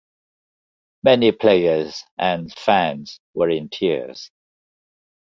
Many 1.03 1.31
players 1.31 2.03
and 2.17 2.51
fans 2.51 3.19
were 3.35 3.51
in 3.51 3.69
tears. 3.69 4.31